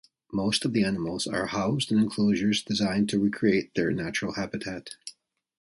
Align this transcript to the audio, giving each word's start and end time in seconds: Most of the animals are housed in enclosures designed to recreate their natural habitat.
Most 0.33 0.65
of 0.65 0.73
the 0.73 0.83
animals 0.83 1.27
are 1.27 1.45
housed 1.45 1.91
in 1.91 1.99
enclosures 1.99 2.63
designed 2.63 3.07
to 3.09 3.19
recreate 3.19 3.75
their 3.75 3.91
natural 3.91 4.33
habitat. 4.33 4.95